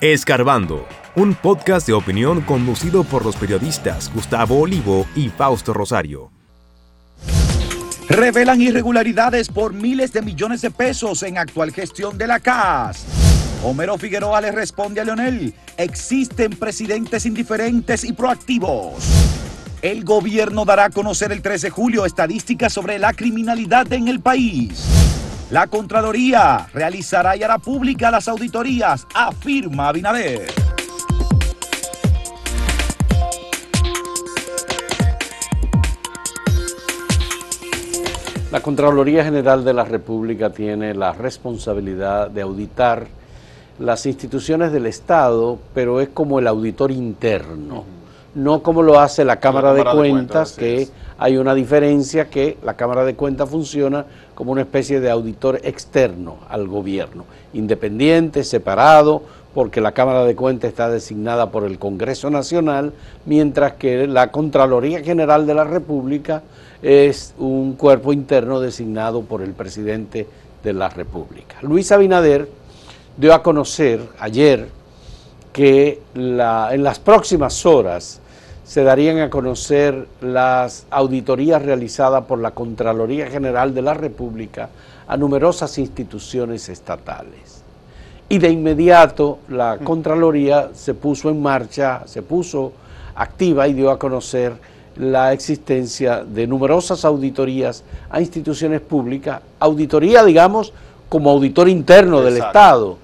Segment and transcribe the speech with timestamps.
[0.00, 0.86] Escarbando,
[1.16, 6.30] un podcast de opinión conducido por los periodistas Gustavo Olivo y Fausto Rosario.
[8.08, 13.06] Revelan irregularidades por miles de millones de pesos en actual gestión de la CAS.
[13.64, 19.02] Homero Figueroa le responde a Leonel, existen presidentes indiferentes y proactivos.
[19.82, 24.20] El gobierno dará a conocer el 13 de julio estadísticas sobre la criminalidad en el
[24.20, 25.07] país.
[25.50, 30.46] La Contraloría realizará y hará pública las auditorías, afirma Abinader.
[38.52, 43.06] La Contraloría General de la República tiene la responsabilidad de auditar
[43.78, 47.84] las instituciones del Estado, pero es como el auditor interno,
[48.34, 53.04] no como lo hace la Cámara, de Cuentas, que hay una diferencia que la Cámara
[53.04, 59.22] de Cuentas funciona como una especie de auditor externo al gobierno, independiente, separado,
[59.52, 62.92] porque la Cámara de Cuentas está designada por el Congreso Nacional,
[63.26, 66.42] mientras que la Contraloría General de la República
[66.82, 70.28] es un cuerpo interno designado por el presidente
[70.62, 71.56] de la República.
[71.62, 72.48] Luis Abinader
[73.16, 74.68] dio a conocer ayer
[75.52, 76.36] que en
[76.84, 78.20] las próximas horas
[78.68, 84.68] se darían a conocer las auditorías realizadas por la Contraloría General de la República
[85.06, 87.62] a numerosas instituciones estatales.
[88.28, 89.84] Y de inmediato la mm.
[89.84, 92.74] Contraloría se puso en marcha, se puso
[93.14, 94.52] activa y dio a conocer
[94.96, 100.74] la existencia de numerosas auditorías a instituciones públicas, auditoría, digamos,
[101.08, 102.98] como auditor interno del Estado.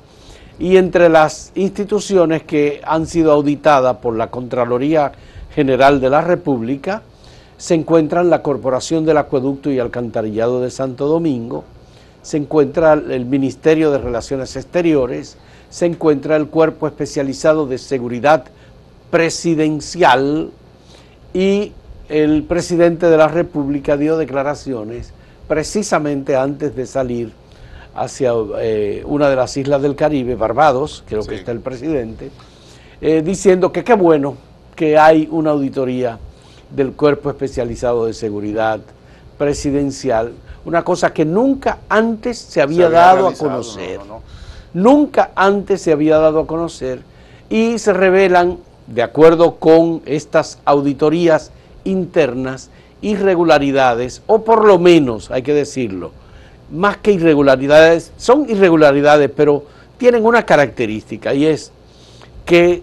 [0.58, 5.12] Y entre las instituciones que han sido auditadas por la Contraloría
[5.54, 7.02] General de la República,
[7.56, 11.64] se encuentran la Corporación del Acueducto y Alcantarillado de Santo Domingo,
[12.22, 15.36] se encuentra el Ministerio de Relaciones Exteriores,
[15.70, 18.44] se encuentra el Cuerpo Especializado de Seguridad
[19.10, 20.50] Presidencial
[21.32, 21.72] y
[22.08, 25.12] el presidente de la República dio declaraciones
[25.48, 27.32] precisamente antes de salir
[27.94, 32.30] hacia eh, una de las islas del Caribe, Barbados, creo que está el presidente,
[33.00, 34.36] eh, diciendo que qué bueno
[34.74, 36.18] que hay una auditoría
[36.70, 38.80] del Cuerpo Especializado de Seguridad
[39.38, 40.32] Presidencial,
[40.64, 44.00] una cosa que nunca antes se había, dado a conocer.
[44.72, 47.02] Nunca antes se había dado a conocer
[47.48, 51.52] y se revelan, de acuerdo con estas auditorías
[51.84, 52.70] internas,
[53.02, 56.10] irregularidades, o por lo menos, hay que decirlo,
[56.70, 59.64] más que irregularidades, son irregularidades, pero
[59.98, 61.72] tienen una característica y es
[62.44, 62.82] que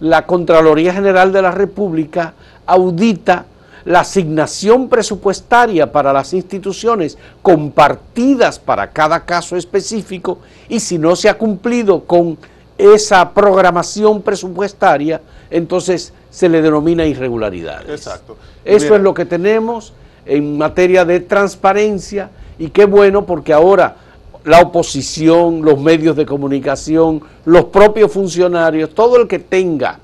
[0.00, 2.34] la Contraloría General de la República
[2.66, 3.46] audita
[3.84, 10.38] la asignación presupuestaria para las instituciones compartidas para cada caso específico
[10.68, 12.38] y si no se ha cumplido con
[12.78, 15.20] esa programación presupuestaria,
[15.50, 17.90] entonces se le denomina irregularidades.
[17.90, 18.36] Exacto.
[18.64, 19.92] Eso es lo que tenemos
[20.24, 22.30] en materia de transparencia
[22.62, 23.96] y qué bueno porque ahora
[24.44, 29.98] la oposición, los medios de comunicación, los propios funcionarios, todo el que tenga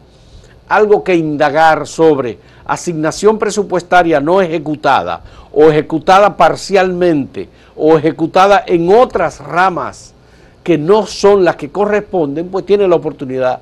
[0.68, 9.38] algo que indagar sobre asignación presupuestaria no ejecutada o ejecutada parcialmente o ejecutada en otras
[9.38, 10.12] ramas
[10.64, 13.60] que no son las que corresponden, pues tiene la oportunidad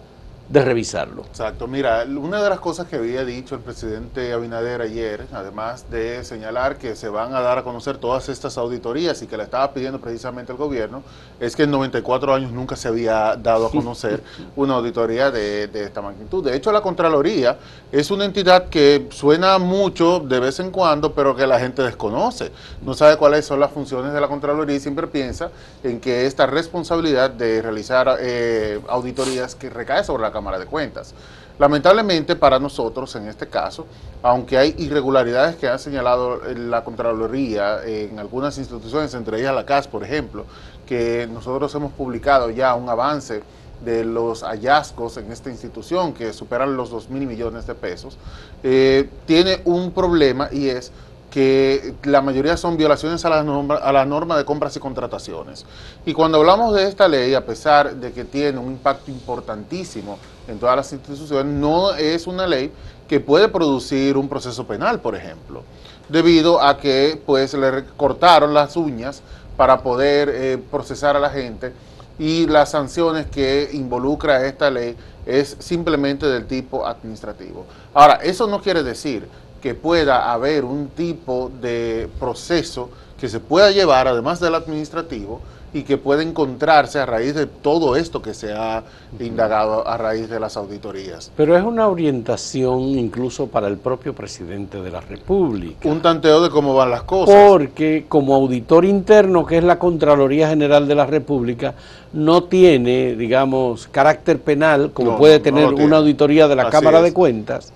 [0.49, 1.23] de revisarlo.
[1.25, 6.23] Exacto, mira, una de las cosas que había dicho el presidente Abinader ayer, además de
[6.25, 9.73] señalar que se van a dar a conocer todas estas auditorías y que le estaba
[9.73, 11.03] pidiendo precisamente el gobierno,
[11.41, 14.23] es que en 94 años nunca se había dado a conocer
[14.55, 16.45] una auditoría de, esta magnitud.
[16.45, 17.59] De hecho, la Contraloría
[17.91, 22.53] es una entidad que suena mucho de vez en cuando, pero que la gente desconoce.
[22.83, 25.51] No sabe cuáles son las funciones de la Contraloría y siempre piensa
[25.83, 31.15] en que esta responsabilidad de realizar eh, auditorías que recae sobre la Cámara de Cuentas.
[31.59, 33.87] Lamentablemente para nosotros, en este caso,
[34.23, 39.89] aunque hay irregularidades que ha señalado la Contraloría en algunas instituciones, entre ellas la CAS,
[39.89, 40.45] por ejemplo,
[40.87, 43.43] que nosotros hemos publicado ya un avance
[43.83, 48.19] de los hallazgos en esta institución que superan los 2 mil millones de pesos,
[48.63, 50.93] eh, tiene un problema y es
[51.31, 55.67] que la mayoría son violaciones a la, norma, a la norma de compras y contrataciones.
[56.05, 60.19] Y cuando hablamos de esta ley, a pesar de que tiene un impacto importantísimo
[60.49, 62.73] en todas las instituciones, no es una ley
[63.09, 65.63] que puede producir un proceso penal, por ejemplo,
[66.09, 69.23] debido a que pues le cortaron las uñas
[69.57, 71.73] para poder eh, procesar a la gente
[72.19, 74.97] y las sanciones que involucra esta ley
[75.27, 77.67] es simplemente del tipo administrativo.
[77.93, 79.29] Ahora, eso no quiere decir
[79.67, 85.41] que pueda haber un tipo de proceso que se pueda llevar, además del administrativo,
[85.73, 88.85] y que puede encontrarse a raíz de todo esto que se ha
[89.19, 91.33] indagado a raíz de las auditorías.
[91.37, 95.89] Pero es una orientación incluso para el propio presidente de la República.
[95.89, 97.35] Un tanteo de cómo van las cosas.
[97.35, 101.75] Porque como auditor interno, que es la Contraloría General de la República,
[102.13, 107.03] no tiene, digamos, carácter penal, como No, puede tener una auditoría de la Así Cámara
[107.03, 107.13] de.
[107.13, 107.73] Cuentas,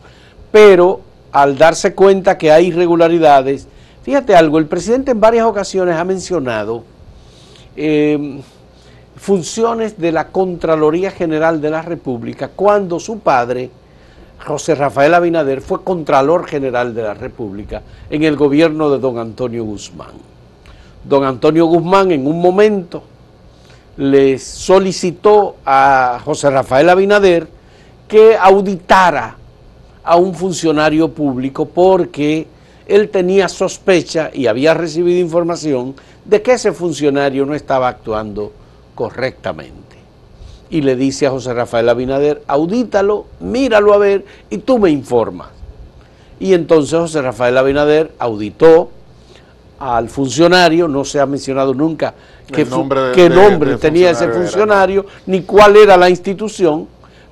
[0.52, 3.66] pero al darse cuenta que hay irregularidades,
[4.02, 6.84] fíjate algo, el presidente en varias ocasiones ha mencionado
[7.76, 8.40] eh,
[9.16, 13.70] funciones de la Contraloría General de la República cuando su padre,
[14.44, 19.64] José Rafael Abinader, fue Contralor General de la República en el gobierno de don Antonio
[19.64, 20.12] Guzmán.
[21.04, 23.02] Don Antonio Guzmán en un momento
[23.96, 27.46] le solicitó a José Rafael Abinader
[28.08, 29.36] que auditara
[30.04, 32.46] a un funcionario público porque
[32.86, 35.94] él tenía sospecha y había recibido información
[36.24, 38.52] de que ese funcionario no estaba actuando
[38.94, 39.78] correctamente.
[40.70, 45.48] Y le dice a José Rafael Abinader, audítalo, míralo a ver y tú me informas.
[46.38, 48.90] Y entonces José Rafael Abinader auditó
[49.78, 52.14] al funcionario, no se ha mencionado nunca
[52.46, 55.96] qué, nombre de- qué de- nombre del tenía ese funcionario era, funcionario, ni cuál era
[55.96, 56.86] la institución,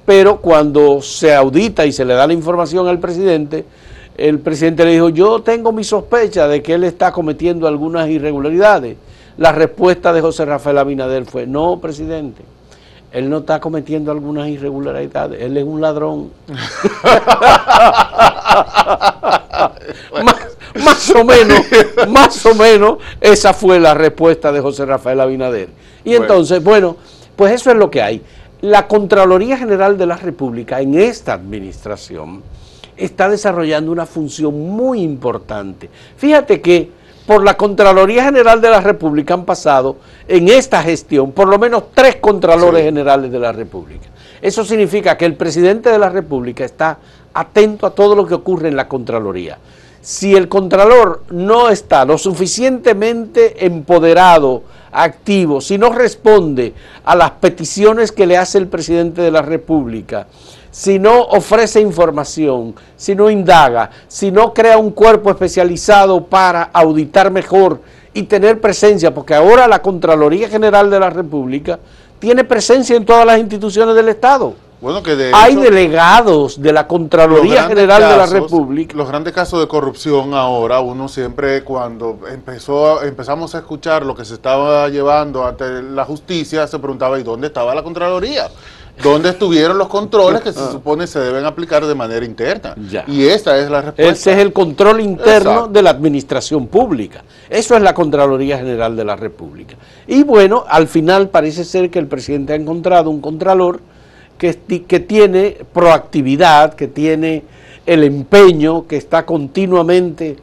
[0.09, 3.67] pero cuando se audita y se le da la información al presidente,
[4.17, 8.97] el presidente le dijo, yo tengo mi sospecha de que él está cometiendo algunas irregularidades.
[9.37, 12.43] La respuesta de José Rafael Abinader fue, no, presidente,
[13.13, 16.31] él no está cometiendo algunas irregularidades, él es un ladrón.
[20.25, 21.61] más, más o menos,
[22.09, 25.69] más o menos, esa fue la respuesta de José Rafael Abinader.
[26.03, 26.25] Y Bueno.
[26.25, 26.97] entonces, bueno,
[27.37, 28.23] pues eso es lo que hay.
[28.61, 32.43] La Contraloría General de la República en esta administración
[32.97, 35.89] está desarrollando una función muy importante.
[36.17, 36.91] Fíjate que
[37.25, 41.85] por la Contraloría General de la República han pasado en esta gestión por lo menos
[41.95, 42.87] tres Contralores Sí.
[42.87, 44.09] Generales de la República.
[44.43, 46.99] Eso significa que el presidente de la República está
[47.35, 49.59] atento a todo lo que ocurre en la Contraloría.
[50.01, 56.75] Si el Contralor no está lo suficientemente empoderado, activo, si no responde
[57.05, 60.27] a las peticiones que le hace el presidente de la República,
[60.71, 67.31] si no ofrece información, si no indaga, si no crea un cuerpo especializado para auditar
[67.31, 67.81] mejor
[68.15, 71.79] y tener presencia, porque ahora la Contraloría General de la República
[72.19, 74.55] tiene presencia en todas las instituciones del Estado.
[74.81, 78.97] Bueno, que de Hay hecho, delegados de la Contraloría General de la República.
[78.97, 84.25] Los grandes casos de corrupción ahora, uno siempre cuando empezó, empezamos a escuchar lo que
[84.25, 88.49] se estaba llevando ante la justicia, se preguntaba, ¿y dónde estaba la Contraloría?
[89.03, 92.75] ¿Dónde estuvieron los controles que se supone se deben aplicar de manera interna?
[92.77, 92.81] Ah.
[92.91, 93.05] Ya.
[93.07, 94.13] Y esta es la respuesta.
[94.13, 95.69] Ese es el control interno Exacto.
[95.69, 97.23] de la administración pública.
[97.49, 99.77] Eso es la Contraloría General de la República.
[100.07, 103.81] Y bueno, al final parece ser que el presidente ha encontrado un contralor
[104.39, 107.43] que, tiene proactividad, que tiene
[107.85, 110.37] el empeño, que está continuamente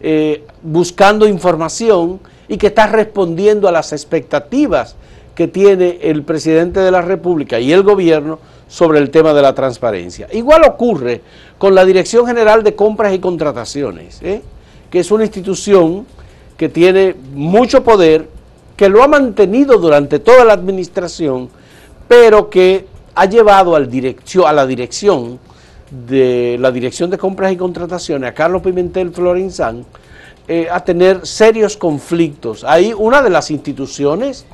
[0.00, 4.96] eh, buscando información y que está respondiendo a las expectativas
[5.34, 8.38] que tiene el presidente de la República y el gobierno
[8.68, 10.26] sobre el tema de la transparencia.
[10.32, 11.20] Igual ocurre
[11.58, 14.42] con la Dirección General de Compras y Contrataciones, ¿eh?
[14.90, 16.06] que es una institución
[16.56, 18.28] que tiene mucho poder,
[18.76, 21.48] que lo ha mantenido durante toda la administración,
[22.08, 25.38] pero que ha llevado al direccio- a la dirección
[25.90, 29.84] de la Dirección de Compras y Contrataciones, a Carlos Pimentel Florenzán,
[30.48, 32.62] eh, a tener serios conflictos.
[32.64, 34.44] Ahí una de las instituciones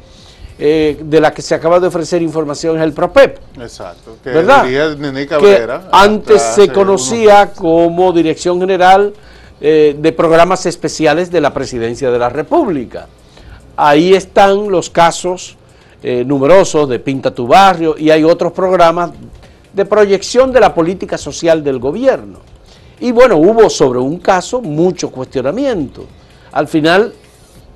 [0.58, 3.38] eh, de la que se acaba de ofrecer información es el PROPEP.
[3.60, 4.16] Exacto.
[4.22, 4.96] Que ¿verdad?
[4.96, 9.12] Nené que Cabrera, antes se conocía unos- como Dirección General
[9.60, 13.08] eh, de Programas Especiales de la Presidencia de la República.
[13.76, 15.56] Ahí están los casos
[16.02, 19.10] eh, numerosos de Pinta tu Barrio y hay otros programas
[19.72, 22.38] de proyección de la política social del gobierno.
[23.00, 26.04] Y bueno, hubo sobre un caso mucho cuestionamiento.
[26.52, 27.12] Al final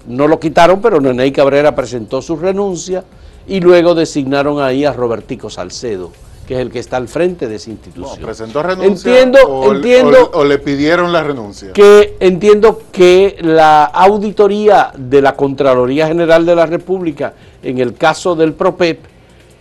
[0.07, 3.05] no lo quitaron, pero Neney Cabrera presentó su renuncia
[3.47, 6.11] y luego designaron ahí a Robertico Salcedo,
[6.47, 8.21] que es el que está al frente de esa institución.
[8.25, 11.73] presentó renuncia Entiendo, o, entiendo o- o le pidieron la renuncia.
[11.73, 18.37] que entiendo que la auditoría de la Contraloría General de la República en el caso
[18.37, 19.01] del PROPEP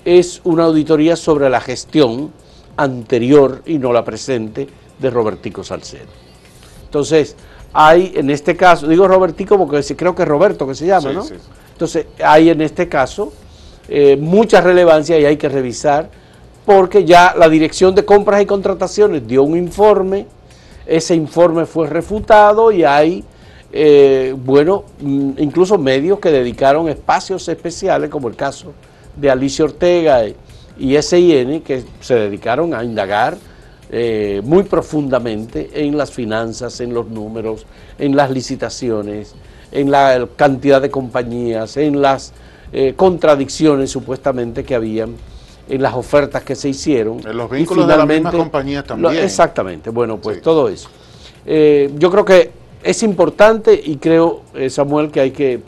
[0.06, 2.32] es una auditoría sobre la gestión
[2.78, 4.68] anterior y no la presente
[5.00, 6.06] de Robertico Salcedo.
[6.84, 7.36] Entonces,
[7.74, 11.16] hay en este caso, digo Robertico porque creo que es Roberto que se llama, Sí,
[11.16, 11.24] ¿no?
[11.24, 11.50] sí, sí.
[11.74, 13.34] Entonces, hay en este caso
[13.88, 16.10] eh, mucha relevancia y hay que revisar
[16.66, 20.26] porque ya la Dirección de Compras y Contrataciones dio un informe,
[20.86, 23.24] ese informe fue refutado y hay
[23.78, 28.74] eh, bueno, mm, incluso medios que dedicaron espacios especiales, como el caso
[29.18, 30.24] de Alicia Ortega
[30.78, 33.38] y SIN, que se dedicaron a indagar
[33.90, 37.66] eh, muy profundamente en las finanzas, en los números,
[38.00, 39.36] en las licitaciones,
[39.74, 42.32] en la cantidad de compañías, en las
[42.72, 45.16] eh, contradicciones supuestamente que habían
[45.68, 47.20] en las ofertas que se hicieron.
[47.26, 49.24] En los vínculos de las mismas compañías también.
[49.24, 50.90] exactamente, bueno, pues todo eso.
[51.46, 52.52] Eh, yo creo que
[52.84, 55.62] es importante y creo, Samuel, que hay que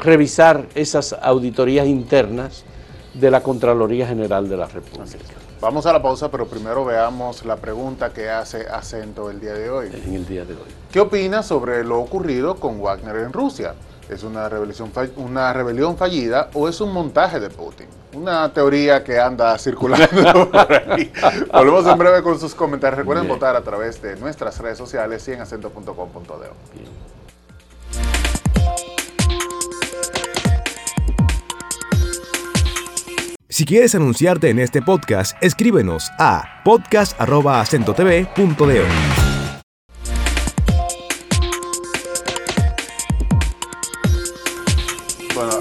[0.00, 2.64] revisar esas auditorías internas
[3.14, 5.18] de la Contraloría General de la República.
[5.60, 9.68] Vamos a la pausa, pero primero veamos la pregunta que hace Acento el día de
[9.68, 9.88] hoy.
[10.06, 10.68] En el día de hoy.
[10.92, 13.74] ¿Qué opina sobre lo ocurrido con Wagner en Rusia?
[14.08, 17.86] ¿Es una rebelión, una rebelión fallida o es un montaje de Putin?
[18.14, 20.08] Una teoría que anda circulando
[20.50, 21.12] por ahí.
[21.52, 22.98] Volvemos en breve con sus comentarios.
[22.98, 26.48] Recuerden votar a través de nuestras redes sociales y en acento.com.de.
[33.50, 39.27] Si quieres anunciarte en este podcast, escríbenos a podcast.acentotv.de.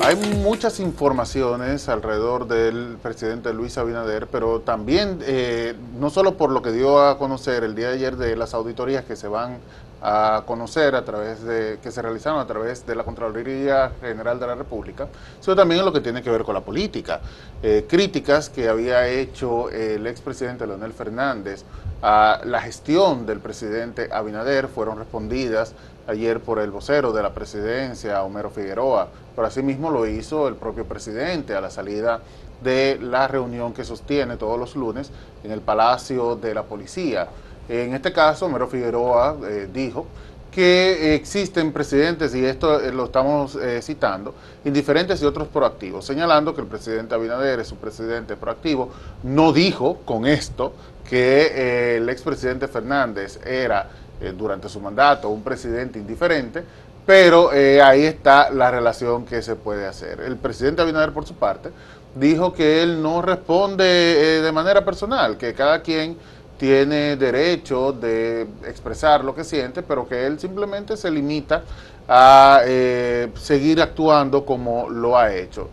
[0.07, 6.61] hay muchas informaciones alrededor del presidente Luis Abinader, pero también, eh, no solo por lo
[6.61, 9.57] que dio a conocer el día de ayer de las auditorías que se van
[10.01, 14.47] a conocer a través de, que se realizaron a través de la Contraloría General de
[14.47, 15.09] la República,
[15.41, 17.19] sino también en lo que tiene que ver con la política.
[17.61, 21.65] Eh, críticas que había hecho el expresidente Leonel Fernández
[22.01, 25.73] a la gestión del presidente Abinader fueron respondidas
[26.07, 30.85] ayer por el vocero de la presidencia, Homero Figueroa, pero asimismo lo hizo el propio
[30.85, 32.21] presidente a la salida
[32.63, 35.11] de la reunión que sostiene todos los lunes
[35.43, 37.27] en el Palacio de la Policía.
[37.69, 40.05] En este caso, Mero Figueroa eh, dijo
[40.51, 44.33] que existen presidentes, y esto eh, lo estamos eh, citando,
[44.65, 48.89] indiferentes y otros proactivos, señalando que el presidente Abinader es un presidente proactivo.
[49.23, 50.73] No dijo con esto
[51.07, 53.89] que el expresidente Fernández era
[54.37, 56.63] durante su mandato un presidente indiferente,
[57.05, 60.19] pero ahí está la relación que se puede hacer.
[60.21, 61.69] El presidente Abinader, por su parte,
[62.15, 66.17] dijo que él no responde de manera personal, que cada quien
[66.57, 71.63] tiene derecho de expresar lo que siente, pero que él simplemente se limita
[72.07, 75.69] a eh, seguir actuando como lo ha hecho.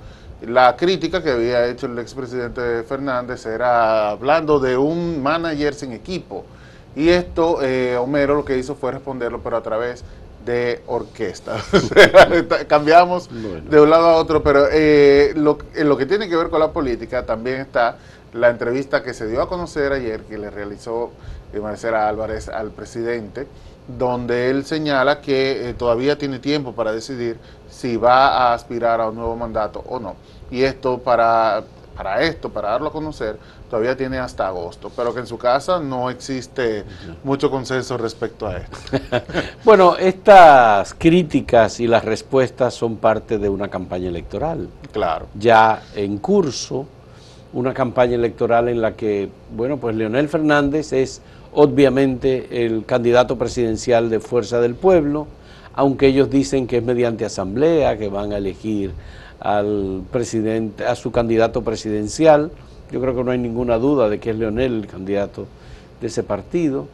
[0.46, 6.44] La crítica que había hecho el expresidente Fernández era hablando de un manager sin equipo.
[6.96, 10.04] Y esto, eh, Homero lo que hizo fue responderlo, pero a través
[10.44, 11.56] de orquesta.
[12.68, 16.50] Cambiamos de un lado a otro, pero eh, lo, en lo que tiene que ver
[16.50, 17.96] con la política también está
[18.32, 21.12] la entrevista que se dio a conocer ayer, que le realizó
[21.52, 23.46] eh, Marcela Álvarez al presidente,
[23.86, 27.38] donde él señala que eh, todavía tiene tiempo para decidir
[27.70, 30.16] si va a aspirar a un nuevo mandato o no.
[30.50, 31.62] Y esto para,
[31.96, 33.38] para esto, para darlo a conocer,
[33.74, 36.84] todavía tiene hasta agosto, pero que en su casa no existe
[37.24, 38.78] mucho consenso respecto a esto.
[39.64, 44.68] bueno, estas críticas y las respuestas son parte de una campaña electoral.
[44.92, 45.26] Claro.
[45.36, 46.86] Ya en curso
[47.52, 51.20] una campaña electoral en la que, bueno, pues Leonel Fernández es
[51.52, 55.26] obviamente el candidato presidencial de Fuerza del Pueblo,
[55.72, 58.92] aunque ellos dicen que es mediante asamblea que van a elegir
[59.40, 62.52] al presidente, a su candidato presidencial.
[62.90, 65.46] Yo creo que no hay ninguna duda de que es Leonel el candidato
[66.00, 66.86] de ese partido.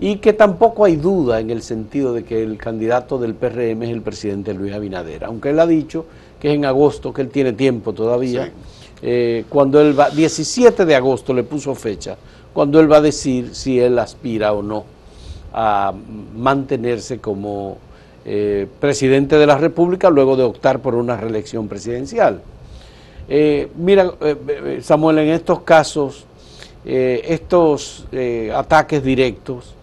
[0.00, 3.90] Y que tampoco hay duda en el sentido de que el candidato del PRM es
[3.90, 6.06] el presidente Luis Abinader, aunque él ha dicho
[6.38, 8.52] que es en agosto, que él tiene tiempo todavía.
[9.02, 12.16] Eh, cuando él va, 17 de agosto le puso fecha,
[12.52, 14.84] cuando él va a decir si él aspira o no
[15.52, 15.92] a
[16.36, 17.78] mantenerse como
[18.24, 22.42] eh, presidente de la República luego de optar por una reelección presidencial.
[23.28, 24.12] Eh, mira,
[24.80, 26.24] Samuel, en estos casos,
[26.84, 28.06] estos
[28.54, 29.74] ataques directos,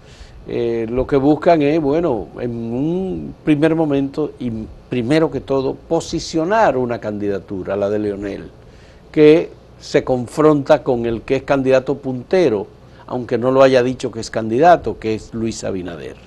[0.48, 4.52] lo que buscan es, bueno, en un primer momento y
[4.90, 8.50] primero que todo, posicionar una candidatura, la de Leonel
[9.16, 9.50] que
[9.80, 12.68] se confronta con el que es candidato puntero,
[13.08, 16.18] aunque no lo haya dicho que es candidato, que es Luis Abinader.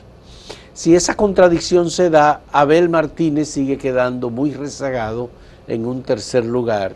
[0.73, 5.29] Si esa contradicción se da, Abel Martínez sigue quedando muy rezagado
[5.67, 6.95] en un tercer lugar.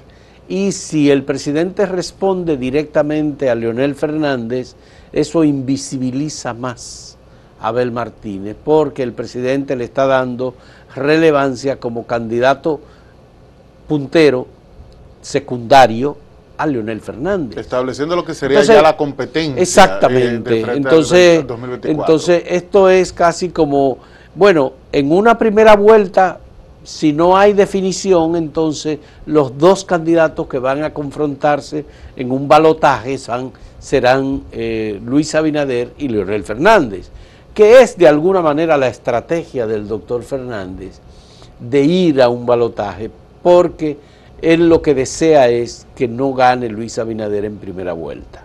[0.52, 4.74] Y si el presidente responde directamente a Leonel Fernández,
[5.10, 7.16] eso invisibiliza más
[7.58, 10.54] a Abel Martínez, porque el presidente le está dando
[10.94, 12.80] relevancia como candidato
[13.88, 14.46] puntero
[15.22, 16.18] secundario
[16.58, 17.56] a Leonel Fernández.
[17.56, 19.62] Estableciendo lo que sería ya la competencia.
[19.62, 20.60] Exactamente.
[20.70, 21.46] entonces,
[21.84, 24.00] entonces, esto es casi como,
[24.34, 26.40] bueno, en una primera vuelta,
[26.84, 31.84] si no hay definición, entonces los dos candidatos que van a confrontarse
[32.16, 33.18] en un balotaje
[33.78, 37.10] serán eh, Luis Abinader y Leonel Fernández,
[37.54, 41.00] que es de alguna manera la estrategia del doctor Fernández
[41.60, 43.10] de ir a un balotaje,
[43.42, 43.98] porque
[44.40, 48.44] él lo que desea es que no gane Luis Abinader en primera vuelta.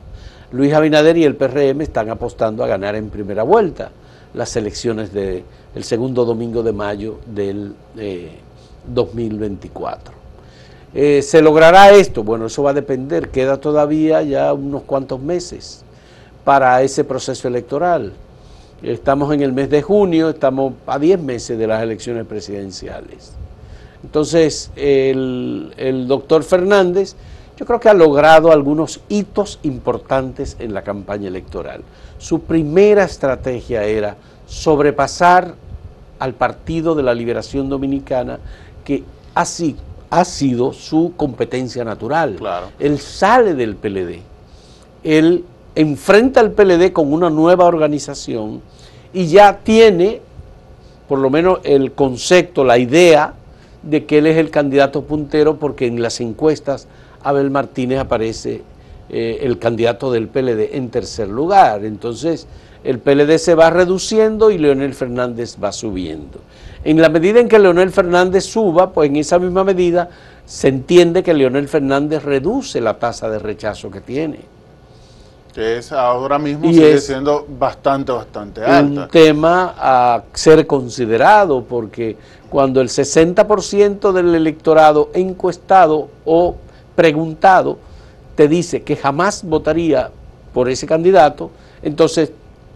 [0.52, 3.92] Luis Abinader y el PRM están apostando a ganar en primera vuelta
[4.34, 5.44] las elecciones del
[5.82, 7.74] segundo domingo de mayo del
[8.88, 10.14] 2024.
[10.94, 12.24] Eh, ¿Se logrará esto?
[12.24, 15.84] Bueno, eso va a depender, queda todavía ya unos cuantos meses
[16.44, 18.14] para ese proceso electoral.
[18.82, 23.34] Estamos en el mes de junio, estamos a 10 meses de las elecciones presidenciales.
[24.04, 27.16] Entonces, el doctor Fernández
[27.58, 31.82] yo creo que ha logrado algunos hitos importantes en la campaña electoral.
[32.20, 35.56] Su primera estrategia era sobrepasar
[36.20, 38.40] al Partido de la Liberación Dominicana,
[38.86, 39.76] que así
[40.10, 42.36] ha sido su competencia natural.
[42.36, 42.68] Claro.
[42.80, 44.22] Él sale del PLD,
[45.04, 45.44] él
[45.76, 48.62] enfrenta al PLD con una nueva organización
[49.14, 50.22] y ya tiene,
[51.08, 53.34] por lo menos, el concepto, la idea
[53.84, 56.88] de que él es el candidato puntero porque en las encuestas
[57.24, 58.62] Abel Martínez aparece
[59.10, 61.86] eh, el candidato del PLD en tercer lugar.
[61.86, 62.48] Entonces,
[62.84, 66.40] el PLD se va reduciendo y Leonel Fernández va subiendo.
[66.84, 70.10] En la medida en que Leonel Fernández suba, pues en esa misma medida
[70.46, 74.40] se entiende que Leonel Fernández reduce la tasa de rechazo que tiene.
[75.54, 79.04] Que es ahora mismo sigue siendo bastante, bastante alta.
[79.04, 82.16] Un tema a ser considerado porque
[82.50, 86.56] cuando el 60% del electorado encuestado o
[86.98, 87.78] preguntado
[88.36, 90.10] te dice que jamás votaría
[90.52, 91.52] por ese candidato,
[91.84, 92.32] entonces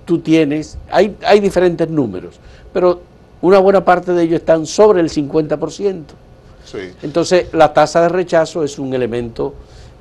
[0.06, 2.40] tú tienes, hay, hay diferentes números,
[2.72, 3.02] pero
[3.42, 6.04] una buena parte de ellos están sobre el 50%.
[7.02, 9.56] Entonces la tasa de rechazo es un elemento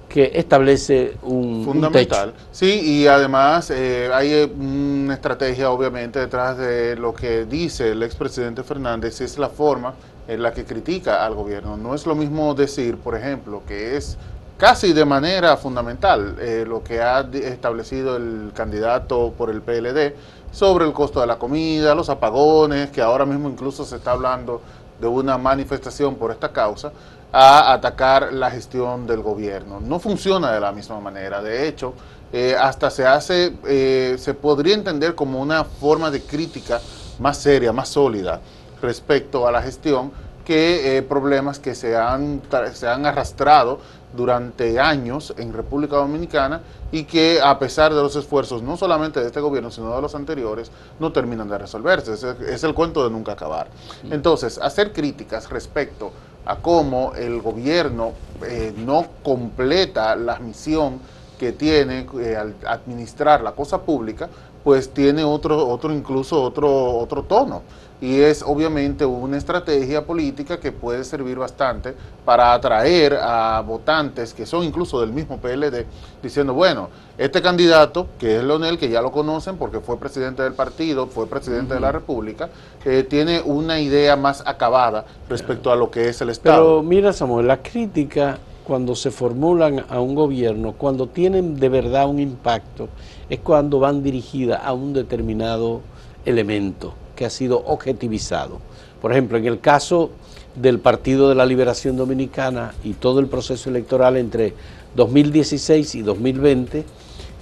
[0.08, 2.34] que establece un fundamental.
[2.50, 8.02] sí, y además eh, hay eh, una estrategia obviamente detrás de lo que dice el
[8.02, 9.94] expresidente Fernández, es la forma
[10.28, 11.76] en la que critica al gobierno.
[11.76, 14.16] No es lo mismo decir, por ejemplo, que es
[14.56, 20.14] casi de manera fundamental eh, lo que ha establecido el candidato por el PLD
[20.52, 24.60] sobre el costo de la comida, los apagones, que ahora mismo incluso se está hablando
[25.00, 26.92] de una manifestación por esta causa,
[27.32, 29.80] a atacar la gestión del gobierno.
[29.80, 31.40] No funciona de la misma manera.
[31.40, 31.94] De hecho,
[32.32, 36.80] eh, hasta se hace, eh, se podría entender como una forma de crítica
[37.18, 38.40] más seria, más sólida
[38.82, 40.12] respecto a la gestión
[40.44, 43.78] que problemas que se han, se han arrastrado
[44.12, 46.60] durante años en República Dominicana
[46.92, 50.14] y que a pesar de los esfuerzos no solamente de este gobierno, sino de los
[50.14, 52.14] anteriores, no terminan de resolverse.
[52.14, 53.68] Es, el cuento de nunca acabar.
[54.10, 56.10] Entonces, hacer críticas respecto
[56.44, 58.12] a cómo el gobierno
[58.44, 60.98] eh, no completa la misión
[61.38, 64.28] que tiene eh, al administrar la cosa pública,
[64.64, 67.62] pues tiene otro, otro incluso otro, otro tono
[68.00, 71.94] y es obviamente una estrategia política que puede servir bastante
[72.24, 75.84] para atraer a votantes que son incluso del mismo PLD,
[76.22, 80.54] diciendo, bueno, este candidato, que es Leonel, que ya lo conocen porque fue presidente del
[80.54, 82.48] partido, fue presidente de la República,
[82.82, 86.56] que tiene una idea más acabada respecto a lo que es el Estado.
[86.56, 92.08] Pero mira, Samuel, la crítica cuando se formulan a un gobierno, cuando tienen de verdad
[92.08, 92.88] un impacto,
[93.30, 95.80] es cuando van dirigidas a un determinado
[96.24, 98.58] elemento que ha sido objetivizado.
[99.00, 100.10] Por ejemplo, en el caso
[100.56, 104.52] del Partido de la Liberación Dominicana y todo el proceso electoral entre
[104.96, 106.84] 2016 y 2020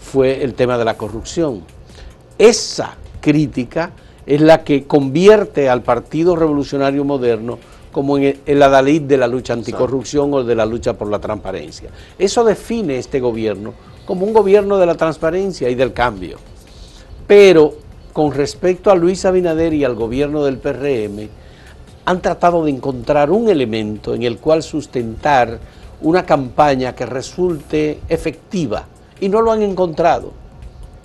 [0.01, 1.63] fue el tema de la corrupción.
[2.37, 3.93] Esa crítica
[4.27, 7.59] es la que convierte al Partido Revolucionario Moderno
[7.91, 11.91] como en el adalid de la lucha anticorrupción o de la lucha por la transparencia.
[12.19, 13.73] Eso define este gobierno
[14.09, 16.39] como un gobierno de la transparencia y del cambio.
[17.27, 17.75] Pero
[18.15, 21.29] con respecto a Luis Abinader y al gobierno del PRM,
[22.07, 25.59] han tratado de encontrar un elemento en el cual sustentar
[26.01, 28.87] una campaña que resulte efectiva
[29.21, 30.33] y no lo han encontrado.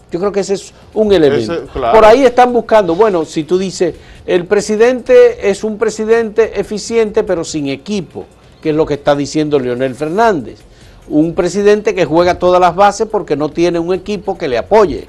[0.09, 1.65] Yo creo que ese es un elemento.
[1.73, 7.43] Por ahí están buscando, bueno, si tú dices, el presidente es un presidente eficiente pero
[7.43, 8.23] sin equipo,
[8.61, 10.61] que es lo que está diciendo Leonel Fernández.
[11.07, 15.07] Un presidente que juega todas las bases porque no tiene un equipo que le apoye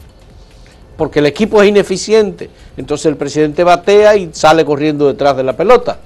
[0.97, 2.51] porque el equipo es ineficiente.
[2.77, 5.99] Entonces el presidente batea y sale corriendo detrás de la pelota.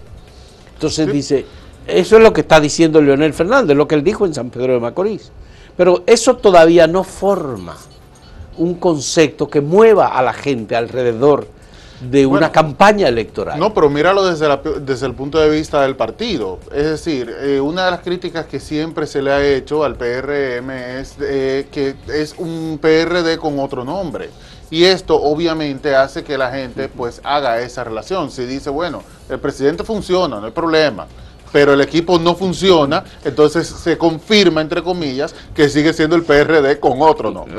[0.75, 1.45] Entonces dice,
[1.87, 4.75] eso es lo que está diciendo Leonel Fernández, lo que él dijo en San Pedro
[4.75, 5.31] de Macorís.
[5.77, 7.77] Pero eso todavía no forma
[8.57, 11.47] un concepto que mueva a la gente alrededor
[12.01, 13.59] de una campaña electoral.
[13.59, 14.49] No, pero míralo desde,
[14.81, 16.59] desde el punto de vista del partido.
[16.73, 20.71] Es decir, eh, una de las críticas que siempre se le ha hecho al PRM
[20.71, 24.31] es eh, que es un PRD con otro nombre.
[24.71, 28.31] Y esto obviamente hace que la gente pues haga esa relación.
[28.31, 31.07] Si dice, bueno, el presidente funciona, no hay problema
[31.53, 36.79] pero el equipo no funciona, entonces se confirma, entre comillas, que sigue siendo el PRD
[36.79, 37.59] con otro nombre.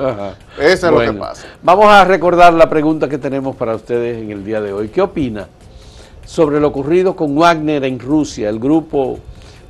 [0.59, 1.47] Eso es lo que pasa.
[1.63, 4.89] Vamos a recordar la pregunta que tenemos para ustedes en el día de hoy.
[4.89, 5.47] ¿Qué opina
[6.25, 9.19] sobre lo ocurrido con Wagner en Rusia, el grupo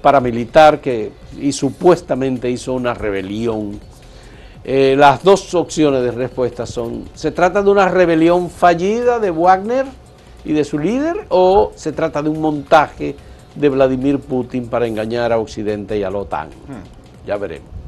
[0.02, 3.80] paramilitar que y supuestamente hizo una rebelión?
[4.64, 9.86] Eh, las dos opciones de respuesta son, ¿se trata de una rebelión fallida de Wagner
[10.44, 13.16] y de su líder o se trata de un montaje?
[13.56, 16.50] De Vladimir Putin para engañar a Occidente y a la OTAN.
[16.50, 17.28] Hmm.
[17.28, 17.80] Ya veremos.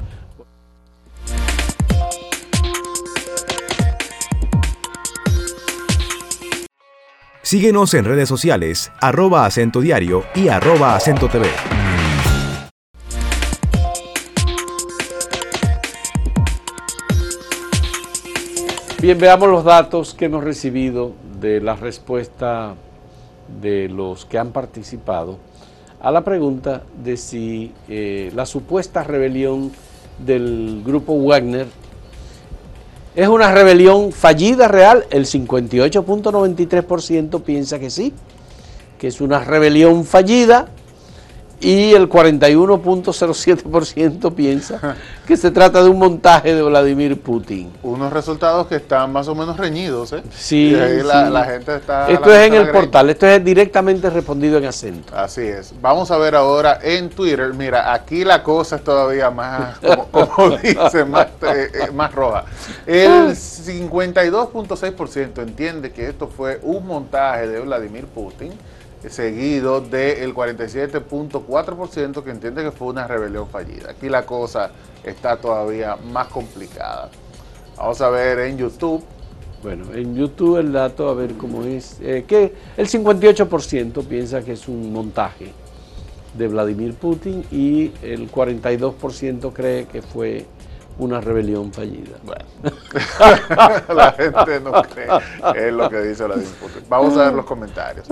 [7.52, 11.46] Síguenos en redes sociales, arroba acento diario y arroba acento TV.
[19.02, 22.74] Bien, veamos los datos que hemos recibido de la respuesta
[23.60, 25.38] de los que han participado
[26.02, 29.70] a la pregunta de si eh, la supuesta rebelión
[30.18, 31.68] del grupo Wagner
[33.14, 38.12] es una rebelión fallida real, el 58.93% piensa que sí,
[38.98, 40.66] que es una rebelión fallida
[41.62, 44.96] y el 41.07% piensa
[45.26, 47.72] que se trata de un montaje de Vladimir Putin.
[47.84, 50.22] Unos resultados que están más o menos reñidos, ¿eh?
[50.34, 50.72] Sí.
[50.72, 52.10] La, gente está.
[52.10, 55.16] Esto es en el portal, esto es directamente respondido en acento.
[55.16, 55.72] Así es.
[55.80, 57.54] Vamos a ver ahora en Twitter.
[57.54, 59.78] Mira, aquí la cosa es todavía más,
[60.10, 62.44] como, dice, más, eh, eh, más roja.
[62.86, 68.52] El 52.6% entiende que esto fue un montaje de Vladimir Putin
[69.10, 73.90] seguido del 47.4% que entiende que fue una rebelión fallida.
[73.90, 74.70] Aquí la cosa
[75.04, 77.10] está todavía más complicada.
[77.76, 79.02] Vamos a ver en YouTube.
[79.62, 84.52] Bueno, en YouTube el dato, a ver cómo es, eh, que el 58% piensa que
[84.52, 85.52] es un montaje
[86.34, 90.46] de Vladimir Putin y el 42% cree que fue
[90.98, 92.16] una rebelión fallida.
[92.24, 92.44] Bueno,
[93.94, 95.08] la gente no cree,
[95.54, 96.84] es lo que dice la Putin.
[96.88, 98.06] Vamos a ver los comentarios.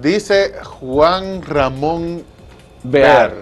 [0.00, 2.22] Dice Juan Ramón
[2.82, 3.32] Bear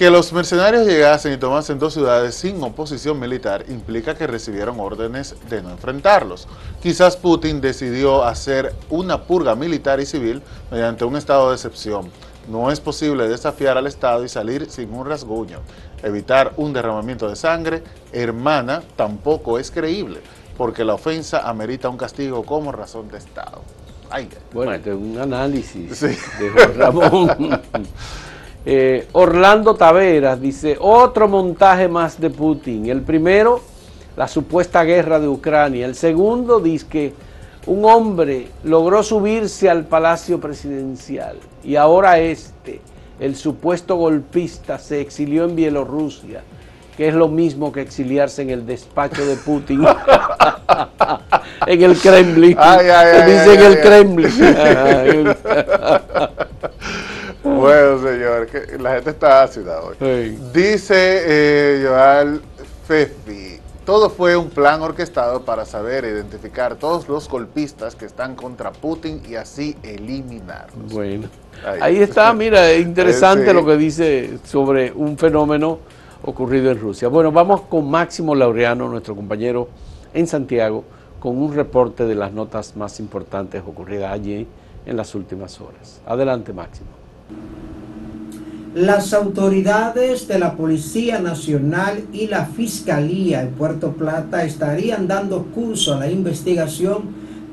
[0.00, 5.34] que los mercenarios llegasen y tomasen dos ciudades sin oposición militar implica que recibieron órdenes
[5.50, 6.48] de no enfrentarlos.
[6.82, 12.10] Quizás Putin decidió hacer una purga militar y civil mediante un estado de excepción.
[12.48, 15.60] No es posible desafiar al Estado y salir sin un rasguño
[16.02, 20.20] evitar un derramamiento de sangre, hermana, tampoco es creíble,
[20.56, 23.62] porque la ofensa amerita un castigo como razón de Estado.
[24.52, 27.60] bueno, este es un análisis de Juan Ramón.
[28.66, 32.90] Eh, Orlando Taveras dice, otro montaje más de Putin.
[32.90, 33.62] El primero,
[34.18, 35.86] la supuesta guerra de Ucrania.
[35.86, 37.14] El segundo, dice que
[37.70, 42.80] un hombre logró subirse al palacio presidencial y ahora este
[43.20, 46.42] el supuesto golpista se exilió en Bielorrusia,
[46.96, 49.86] que es lo mismo que exiliarse en el despacho de Putin,
[51.66, 52.56] en el Kremlin.
[52.58, 54.32] Ay, dice en el Kremlin.
[57.44, 60.36] bueno, señor, que la gente está ácida hoy.
[60.52, 62.40] Dice eh, Joal
[62.88, 63.59] Fefi,
[63.90, 69.20] todo fue un plan orquestado para saber identificar todos los golpistas que están contra Putin
[69.28, 70.92] y así eliminarlos.
[70.92, 71.26] Bueno,
[71.80, 75.80] ahí, está, mira, es interesante lo que dice sobre un fenómeno
[76.22, 77.08] ocurrido en Rusia.
[77.08, 79.66] Bueno, vamos con Máximo Laureano, nuestro compañero
[80.14, 80.84] en Santiago,
[81.18, 84.46] con un reporte de las notas más importantes ocurridas allí
[84.86, 86.00] en las últimas horas.
[86.06, 86.90] Adelante, Máximo.
[88.74, 95.94] Las autoridades de la Policía Nacional y la Fiscalía en Puerto Plata estarían dando curso
[95.94, 97.02] a la investigación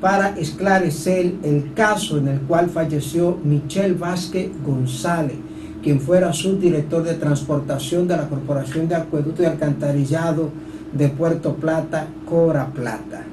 [0.00, 5.34] para esclarecer el caso en el cual falleció Michelle Vázquez González,
[5.82, 10.50] quien fuera subdirector de transportación de la Corporación de Acueducto y Alcantarillado
[10.92, 13.24] de Puerto Plata, Cora Plata.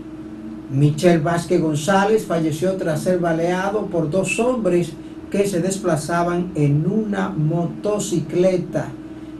[0.71, 4.91] Michelle Vázquez González falleció tras ser baleado por dos hombres
[5.31, 8.87] que se desplazaban en una motocicleta.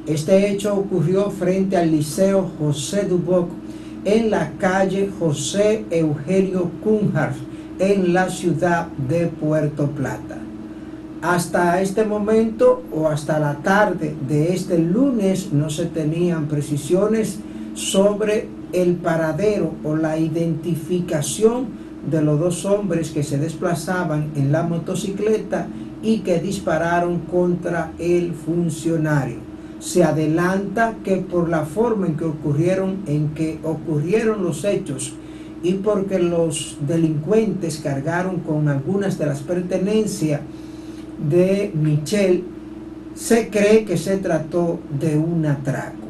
[0.08, 3.50] Este hecho ocurrió frente al Liceo José Duboc
[4.04, 7.34] en la calle José Eugenio Cunjar
[7.80, 10.38] en la ciudad de Puerto Plata.
[11.22, 17.40] Hasta este momento o hasta la tarde de este lunes no se tenían precisiones
[17.74, 24.64] sobre el paradero o la identificación de los dos hombres que se desplazaban en la
[24.64, 25.68] motocicleta
[26.04, 29.38] y que dispararon contra el funcionario.
[29.80, 35.14] Se adelanta que por la forma en que ocurrieron, en que ocurrieron los hechos
[35.64, 40.42] y porque los delincuentes cargaron con algunas de las pertenencias
[41.30, 42.44] de Michelle,
[43.16, 46.05] se cree que se trató de un atraco.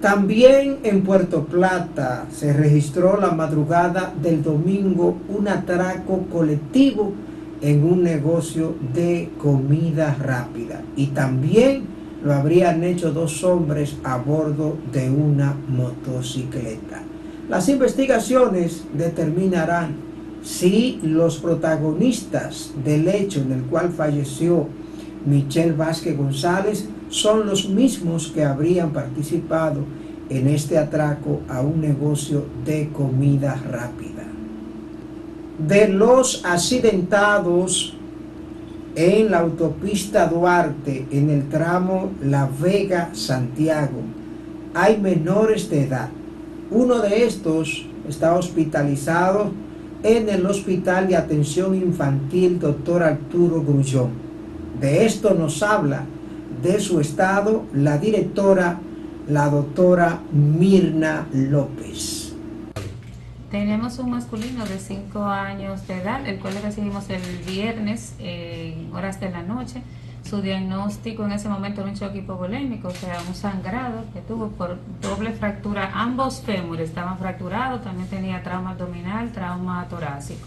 [0.00, 7.12] También en Puerto Plata se registró la madrugada del domingo un atraco colectivo
[7.60, 10.80] en un negocio de comida rápida.
[10.96, 11.82] Y también
[12.24, 17.02] lo habrían hecho dos hombres a bordo de una motocicleta.
[17.50, 19.96] Las investigaciones determinarán
[20.42, 24.66] si los protagonistas del hecho en el cual falleció
[25.26, 29.84] Michelle Vázquez González son los mismos que habrían participado
[30.30, 34.24] en este atraco a un negocio de comida rápida.
[35.58, 37.96] De los accidentados
[38.94, 44.00] en la autopista Duarte en el tramo La Vega-Santiago,
[44.72, 46.08] hay menores de edad.
[46.70, 49.50] Uno de estos está hospitalizado
[50.04, 53.02] en el Hospital de Atención Infantil Dr.
[53.02, 54.10] Arturo Grullón.
[54.80, 56.04] De esto nos habla
[56.62, 58.78] de su estado la directora,
[59.28, 62.34] la doctora Mirna López.
[63.50, 68.94] Tenemos un masculino de 5 años de edad, el cual le recibimos el viernes en
[68.94, 69.82] horas de la noche.
[70.22, 74.48] Su diagnóstico en ese momento era un choque hipovolémico, o sea, un sangrado que tuvo
[74.50, 75.90] por doble fractura.
[75.94, 80.46] Ambos fémures estaban fracturados, también tenía trauma abdominal, trauma torácico.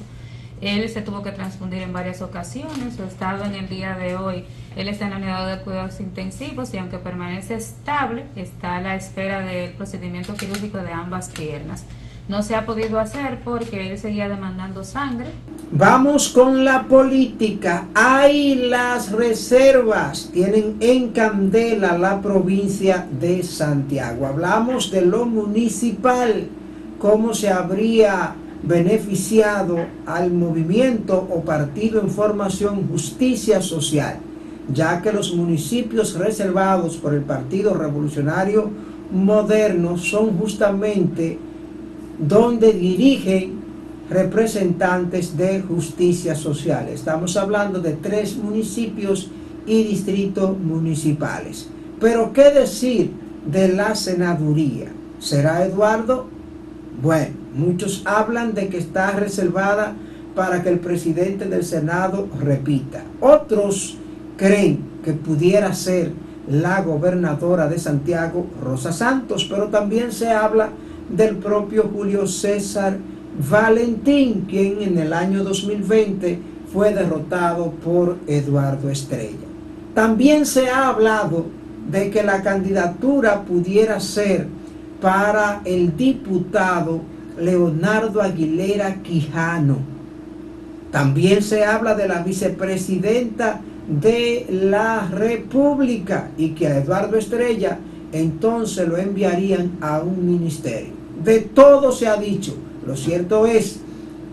[0.64, 4.46] Él se tuvo que transfundir en varias ocasiones, su estado en el día de hoy,
[4.78, 8.96] él está en la unidad de cuidados intensivos y aunque permanece estable, está a la
[8.96, 11.84] espera del procedimiento quirúrgico de ambas piernas.
[12.30, 15.28] No se ha podido hacer porque él seguía demandando sangre.
[15.72, 17.88] Vamos con la política.
[17.94, 20.30] Hay las reservas.
[20.32, 24.26] Tienen en candela la provincia de Santiago.
[24.26, 26.48] Hablamos de lo municipal.
[26.98, 34.18] Cómo se habría beneficiado al movimiento o partido en formación Justicia Social,
[34.74, 38.70] ya que los municipios reservados por el Partido Revolucionario
[39.12, 41.38] Moderno son justamente
[42.18, 43.62] donde dirigen
[44.10, 46.88] representantes de justicia social.
[46.88, 49.30] Estamos hablando de tres municipios
[49.66, 51.68] y distritos municipales.
[52.00, 53.12] Pero ¿qué decir
[53.46, 54.88] de la senaduría?
[55.20, 56.28] ¿Será Eduardo?
[57.02, 59.94] Bueno, muchos hablan de que está reservada
[60.36, 63.04] para que el presidente del Senado repita.
[63.22, 63.98] Otros
[64.38, 66.12] creen que pudiera ser
[66.50, 70.70] la gobernadora de Santiago, Rosa Santos, pero también se habla
[71.10, 72.98] del propio Julio César
[73.50, 76.40] Valentín, quien en el año 2020
[76.72, 79.48] fue derrotado por Eduardo Estrella.
[79.94, 81.46] También se ha hablado
[81.90, 84.48] de que la candidatura pudiera ser
[85.02, 87.02] para el diputado
[87.40, 89.78] Leonardo Aguilera Quijano.
[90.92, 97.80] También se habla de la vicepresidenta de la República y que a Eduardo Estrella
[98.12, 100.94] entonces lo enviarían a un ministerio.
[101.24, 102.56] De todo se ha dicho.
[102.86, 103.80] Lo cierto es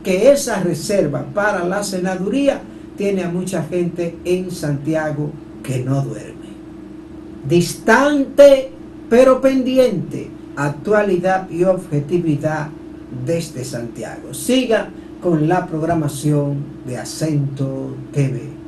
[0.04, 2.60] que esa reserva para la senaduría
[2.96, 5.30] tiene a mucha gente en Santiago
[5.62, 6.50] que no duerme.
[7.48, 8.72] Distante
[9.10, 12.68] pero pendiente, actualidad y objetividad
[13.24, 14.34] desde Santiago.
[14.34, 14.88] Siga
[15.22, 18.59] con la programación de Acento TV.